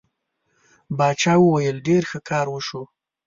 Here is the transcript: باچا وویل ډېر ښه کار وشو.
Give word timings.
باچا 0.97 1.33
وویل 1.39 1.77
ډېر 1.87 2.03
ښه 2.09 2.19
کار 2.29 2.47
وشو. 2.51 2.83